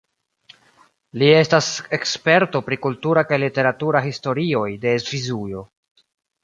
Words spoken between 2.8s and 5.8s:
kultura kaj literatura historioj de Svisujo.